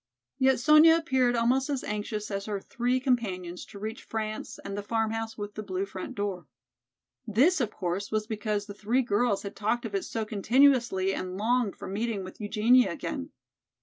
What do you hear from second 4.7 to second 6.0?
the "Farmhouse with the Blue